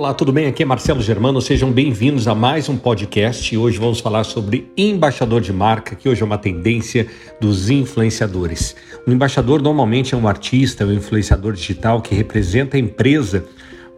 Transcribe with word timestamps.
Olá, 0.00 0.14
tudo 0.14 0.32
bem? 0.32 0.46
Aqui 0.46 0.62
é 0.62 0.66
Marcelo 0.66 1.02
Germano, 1.02 1.42
sejam 1.42 1.70
bem-vindos 1.70 2.26
a 2.26 2.34
mais 2.34 2.70
um 2.70 2.76
podcast. 2.78 3.54
Hoje 3.54 3.76
vamos 3.76 4.00
falar 4.00 4.24
sobre 4.24 4.72
embaixador 4.74 5.42
de 5.42 5.52
marca, 5.52 5.94
que 5.94 6.08
hoje 6.08 6.22
é 6.22 6.24
uma 6.24 6.38
tendência 6.38 7.06
dos 7.38 7.68
influenciadores. 7.68 8.74
O 9.06 9.12
embaixador 9.12 9.60
normalmente 9.60 10.14
é 10.14 10.16
um 10.16 10.26
artista, 10.26 10.86
um 10.86 10.92
influenciador 10.94 11.52
digital 11.52 12.00
que 12.00 12.14
representa 12.14 12.78
a 12.78 12.80
empresa 12.80 13.44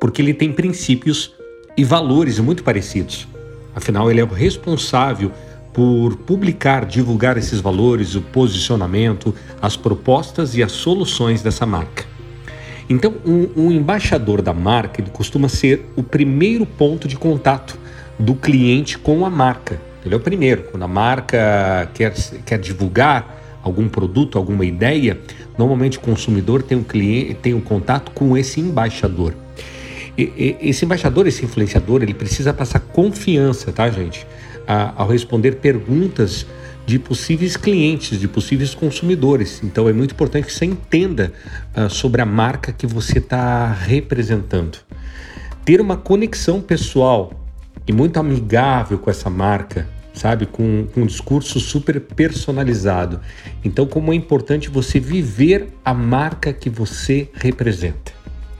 porque 0.00 0.20
ele 0.20 0.34
tem 0.34 0.52
princípios 0.52 1.36
e 1.76 1.84
valores 1.84 2.40
muito 2.40 2.64
parecidos. 2.64 3.28
Afinal, 3.72 4.10
ele 4.10 4.20
é 4.20 4.24
o 4.24 4.26
responsável 4.26 5.30
por 5.72 6.16
publicar, 6.16 6.84
divulgar 6.84 7.38
esses 7.38 7.60
valores, 7.60 8.16
o 8.16 8.22
posicionamento, 8.22 9.32
as 9.60 9.76
propostas 9.76 10.56
e 10.56 10.64
as 10.64 10.72
soluções 10.72 11.42
dessa 11.42 11.64
marca. 11.64 12.11
Então, 12.88 13.14
um, 13.24 13.48
um 13.56 13.72
embaixador 13.72 14.42
da 14.42 14.52
marca 14.52 15.00
ele 15.00 15.10
costuma 15.10 15.48
ser 15.48 15.86
o 15.96 16.02
primeiro 16.02 16.66
ponto 16.66 17.06
de 17.06 17.16
contato 17.16 17.78
do 18.18 18.34
cliente 18.34 18.98
com 18.98 19.24
a 19.24 19.30
marca. 19.30 19.80
Ele 20.04 20.14
é 20.14 20.16
o 20.16 20.20
primeiro. 20.20 20.64
Quando 20.64 20.82
a 20.82 20.88
marca 20.88 21.90
quer, 21.94 22.12
quer 22.44 22.58
divulgar 22.58 23.60
algum 23.62 23.88
produto, 23.88 24.36
alguma 24.36 24.64
ideia, 24.64 25.18
normalmente 25.56 25.98
o 25.98 26.00
consumidor 26.00 26.62
tem 26.62 26.76
um 26.76 26.82
cliente, 26.82 27.34
tem 27.34 27.54
um 27.54 27.60
contato 27.60 28.10
com 28.12 28.36
esse 28.36 28.60
embaixador. 28.60 29.34
E, 30.18 30.56
e, 30.60 30.68
esse 30.68 30.84
embaixador, 30.84 31.26
esse 31.26 31.44
influenciador, 31.44 32.02
ele 32.02 32.12
precisa 32.12 32.52
passar 32.52 32.80
confiança, 32.80 33.72
tá, 33.72 33.88
gente? 33.88 34.26
A, 34.66 34.92
ao 34.96 35.08
responder 35.08 35.56
perguntas 35.56 36.46
de 36.84 36.98
possíveis 36.98 37.56
clientes, 37.56 38.18
de 38.18 38.28
possíveis 38.28 38.74
consumidores. 38.74 39.62
Então 39.62 39.88
é 39.88 39.92
muito 39.92 40.12
importante 40.12 40.46
que 40.46 40.52
você 40.52 40.64
entenda 40.64 41.32
uh, 41.76 41.88
sobre 41.88 42.20
a 42.20 42.26
marca 42.26 42.72
que 42.72 42.86
você 42.86 43.18
está 43.18 43.72
representando. 43.72 44.78
Ter 45.64 45.80
uma 45.80 45.96
conexão 45.96 46.60
pessoal 46.60 47.32
e 47.86 47.92
muito 47.92 48.18
amigável 48.18 48.98
com 48.98 49.10
essa 49.10 49.30
marca, 49.30 49.88
sabe? 50.12 50.46
Com, 50.46 50.86
com 50.92 51.02
um 51.02 51.06
discurso 51.06 51.60
super 51.60 52.00
personalizado. 52.00 53.20
Então, 53.64 53.86
como 53.86 54.12
é 54.12 54.16
importante 54.16 54.68
você 54.68 54.98
viver 54.98 55.68
a 55.84 55.94
marca 55.94 56.52
que 56.52 56.68
você 56.68 57.28
representa. 57.34 58.12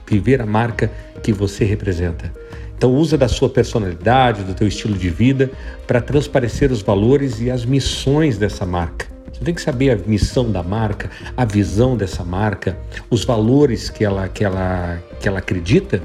Viver 0.07 0.41
a 0.41 0.45
marca 0.45 0.91
que 1.21 1.31
você 1.31 1.63
representa. 1.65 2.31
Então 2.77 2.93
usa 2.93 3.17
da 3.17 3.27
sua 3.27 3.49
personalidade, 3.49 4.43
do 4.43 4.53
teu 4.53 4.67
estilo 4.67 4.97
de 4.97 5.09
vida 5.09 5.51
para 5.87 6.01
transparecer 6.01 6.71
os 6.71 6.81
valores 6.81 7.39
e 7.39 7.49
as 7.49 7.65
missões 7.65 8.37
dessa 8.37 8.65
marca. 8.65 9.07
Você 9.31 9.43
tem 9.43 9.53
que 9.53 9.61
saber 9.61 9.91
a 9.91 9.97
missão 10.07 10.51
da 10.51 10.61
marca, 10.61 11.09
a 11.35 11.43
visão 11.43 11.97
dessa 11.97 12.23
marca, 12.23 12.77
os 13.09 13.25
valores 13.25 13.89
que 13.89 14.05
ela, 14.05 14.27
que 14.27 14.43
ela, 14.43 15.01
que 15.19 15.27
ela 15.27 15.39
acredita, 15.39 16.01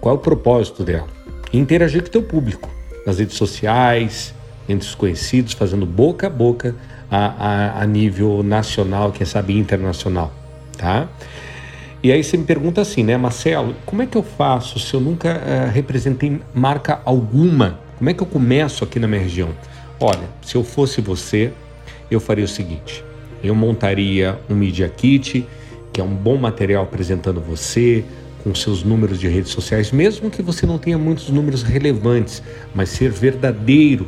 qual 0.00 0.14
é 0.14 0.18
o 0.18 0.20
propósito 0.20 0.82
dela. 0.82 1.08
E 1.52 1.58
interagir 1.58 2.02
com 2.02 2.08
o 2.08 2.10
teu 2.10 2.22
público, 2.22 2.70
nas 3.06 3.18
redes 3.18 3.36
sociais, 3.36 4.34
entre 4.68 4.86
os 4.88 4.94
conhecidos, 4.94 5.52
fazendo 5.52 5.84
boca 5.84 6.26
a 6.26 6.30
boca 6.30 6.74
a, 7.10 7.78
a, 7.78 7.82
a 7.82 7.86
nível 7.86 8.42
nacional, 8.42 9.12
quem 9.12 9.26
sabe 9.26 9.58
internacional, 9.58 10.32
tá? 10.76 11.08
E 12.04 12.12
aí 12.12 12.22
você 12.22 12.36
me 12.36 12.44
pergunta 12.44 12.82
assim, 12.82 13.02
né, 13.02 13.16
Marcelo, 13.16 13.74
como 13.86 14.02
é 14.02 14.06
que 14.06 14.14
eu 14.14 14.22
faço 14.22 14.78
se 14.78 14.92
eu 14.92 15.00
nunca 15.00 15.40
uh, 15.40 15.72
representei 15.72 16.38
marca 16.52 17.00
alguma? 17.02 17.80
Como 17.96 18.10
é 18.10 18.12
que 18.12 18.22
eu 18.22 18.26
começo 18.26 18.84
aqui 18.84 19.00
na 19.00 19.08
minha 19.08 19.22
região? 19.22 19.48
Olha, 19.98 20.28
se 20.42 20.54
eu 20.54 20.62
fosse 20.62 21.00
você, 21.00 21.50
eu 22.10 22.20
faria 22.20 22.44
o 22.44 22.48
seguinte: 22.48 23.02
eu 23.42 23.54
montaria 23.54 24.38
um 24.50 24.54
Media 24.54 24.86
Kit, 24.86 25.46
que 25.94 25.98
é 25.98 26.04
um 26.04 26.14
bom 26.14 26.36
material 26.36 26.82
apresentando 26.82 27.40
você, 27.40 28.04
com 28.42 28.54
seus 28.54 28.84
números 28.84 29.18
de 29.18 29.26
redes 29.26 29.52
sociais, 29.52 29.90
mesmo 29.90 30.30
que 30.30 30.42
você 30.42 30.66
não 30.66 30.76
tenha 30.76 30.98
muitos 30.98 31.30
números 31.30 31.62
relevantes, 31.62 32.42
mas 32.74 32.90
ser 32.90 33.10
verdadeiro 33.10 34.06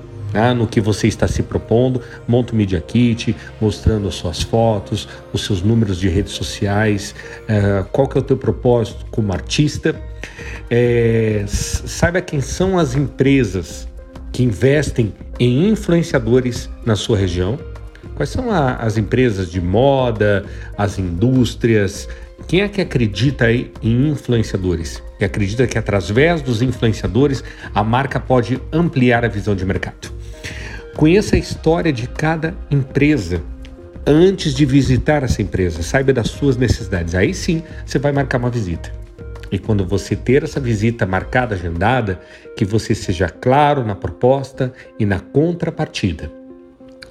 no 0.54 0.66
que 0.66 0.80
você 0.80 1.06
está 1.06 1.26
se 1.26 1.42
propondo. 1.42 2.00
Monta 2.26 2.52
o 2.52 2.56
Media 2.56 2.80
Kit, 2.80 3.34
mostrando 3.60 4.08
as 4.08 4.14
suas 4.14 4.42
fotos, 4.42 5.08
os 5.32 5.44
seus 5.44 5.62
números 5.62 5.98
de 5.98 6.08
redes 6.08 6.32
sociais, 6.32 7.14
uh, 7.42 7.84
qual 7.90 8.08
que 8.08 8.16
é 8.16 8.20
o 8.20 8.24
teu 8.24 8.36
propósito 8.36 9.06
como 9.10 9.32
artista. 9.32 9.94
É, 10.70 11.44
saiba 11.46 12.20
quem 12.20 12.40
são 12.40 12.78
as 12.78 12.94
empresas 12.94 13.86
que 14.32 14.42
investem 14.42 15.14
em 15.38 15.68
influenciadores 15.68 16.68
na 16.84 16.96
sua 16.96 17.16
região. 17.16 17.58
Quais 18.14 18.30
são 18.30 18.50
a, 18.50 18.76
as 18.76 18.96
empresas 18.96 19.50
de 19.50 19.60
moda, 19.60 20.44
as 20.76 20.98
indústrias, 20.98 22.08
quem 22.46 22.60
é 22.60 22.68
que 22.68 22.80
acredita 22.80 23.50
em 23.50 23.68
influenciadores? 23.82 25.02
E 25.18 25.24
acredita 25.24 25.66
que 25.66 25.76
através 25.76 26.42
dos 26.42 26.62
influenciadores 26.62 27.42
a 27.74 27.82
marca 27.82 28.20
pode 28.20 28.60
ampliar 28.72 29.24
a 29.24 29.28
visão 29.28 29.56
de 29.56 29.64
mercado. 29.64 30.15
Conheça 30.96 31.36
a 31.36 31.38
história 31.38 31.92
de 31.92 32.08
cada 32.08 32.54
empresa 32.70 33.42
antes 34.06 34.54
de 34.54 34.64
visitar 34.64 35.22
essa 35.22 35.42
empresa. 35.42 35.82
Saiba 35.82 36.10
das 36.10 36.30
suas 36.30 36.56
necessidades. 36.56 37.14
Aí 37.14 37.34
sim 37.34 37.62
você 37.84 37.98
vai 37.98 38.12
marcar 38.12 38.38
uma 38.38 38.48
visita. 38.48 38.90
E 39.52 39.58
quando 39.58 39.84
você 39.84 40.16
ter 40.16 40.42
essa 40.42 40.58
visita 40.58 41.04
marcada, 41.04 41.54
agendada, 41.54 42.18
que 42.56 42.64
você 42.64 42.94
seja 42.94 43.28
claro 43.28 43.84
na 43.84 43.94
proposta 43.94 44.72
e 44.98 45.04
na 45.04 45.20
contrapartida. 45.20 46.32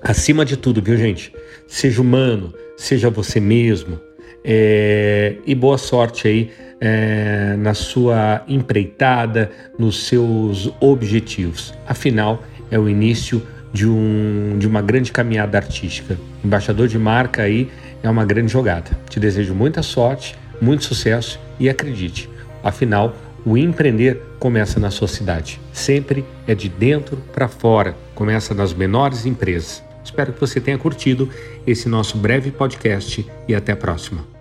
Acima 0.02 0.44
de 0.44 0.58
tudo, 0.58 0.82
viu, 0.82 0.98
gente? 0.98 1.32
Seja 1.68 2.02
humano, 2.02 2.54
seja 2.76 3.10
você 3.10 3.40
mesmo, 3.40 4.00
é, 4.44 5.36
e 5.46 5.56
boa 5.56 5.78
sorte 5.78 6.28
aí 6.28 6.52
é, 6.82 7.56
na 7.58 7.74
sua 7.74 8.44
empreitada, 8.48 9.52
nos 9.78 10.06
seus 10.08 10.72
objetivos. 10.80 11.74
Afinal, 11.88 12.44
é 12.70 12.78
o 12.78 12.90
início 12.90 13.42
de, 13.76 13.86
um, 13.86 14.56
de 14.58 14.66
uma 14.66 14.82
grande 14.82 15.12
caminhada 15.12 15.58
artística. 15.58 16.18
Embaixador 16.42 16.88
de 16.88 16.98
marca 16.98 17.42
aí 17.42 17.70
é 18.02 18.10
uma 18.10 18.24
grande 18.24 18.52
jogada. 18.52 18.98
Te 19.10 19.20
desejo 19.20 19.54
muita 19.54 19.84
sorte, 19.84 20.34
muito 20.62 20.86
sucesso 20.86 21.38
e 21.60 21.68
acredite, 21.68 22.30
afinal, 22.64 23.14
o 23.46 23.58
empreender 23.58 24.22
começa 24.40 24.80
na 24.80 24.90
sua 24.90 25.10
cidade. 25.10 25.60
Sempre 25.74 26.24
é 26.48 26.56
de 26.56 26.70
dentro 26.70 27.18
para 27.34 27.50
fora, 27.50 27.96
começa 28.16 28.54
nas 28.54 28.74
menores 28.74 29.26
empresas. 29.26 29.84
Espero 30.04 30.32
que 30.32 30.40
você 30.40 30.62
tenha 30.62 30.78
curtido 30.78 31.30
esse 31.68 31.90
nosso 31.90 32.18
breve 32.18 32.52
podcast 32.52 33.26
e 33.48 33.54
até 33.54 33.74
a 33.74 33.76
próxima. 33.76 34.35